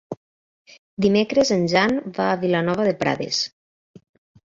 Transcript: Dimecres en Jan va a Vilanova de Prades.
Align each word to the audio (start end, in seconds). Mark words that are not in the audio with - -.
Dimecres 1.07 1.53
en 1.57 1.69
Jan 1.75 1.95
va 2.17 2.25
a 2.33 2.43
Vilanova 2.47 2.91
de 2.91 2.99
Prades. 3.07 3.47